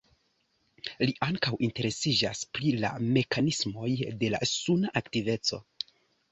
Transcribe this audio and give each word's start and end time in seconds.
Li 1.03 1.13
ankaŭ 1.27 1.51
interesiĝas 1.67 2.41
pri 2.57 2.73
la 2.87 2.93
mekanismoj 3.19 3.93
de 4.25 4.35
la 4.37 4.43
suna 4.57 4.97
aktiveco. 5.05 5.65